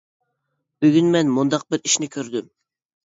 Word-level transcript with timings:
بۈگۈن 0.85 1.11
مەن 1.17 1.29
مۇنداق 1.35 1.67
بىر 1.75 1.85
ئىشنى 1.91 2.09
كۆردۈم. 2.17 2.49